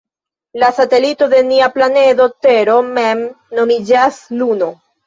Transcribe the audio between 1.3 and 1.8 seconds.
de nia